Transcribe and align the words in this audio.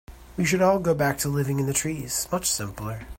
We 0.35 0.45
should 0.45 0.63
all 0.63 0.79
go 0.79 0.95
back 0.95 1.19
to 1.19 1.29
living 1.29 1.59
in 1.59 1.67
the 1.67 1.73
trees, 1.73 2.27
much 2.31 2.47
simpler. 2.47 3.05